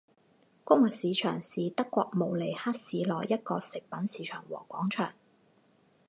[0.63, 5.13] 谷物市场是德国慕尼黑市内一个食品市场和广场。